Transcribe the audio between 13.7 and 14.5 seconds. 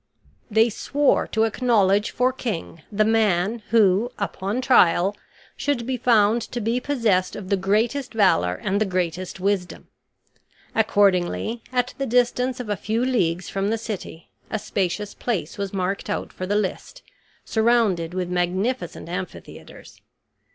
city,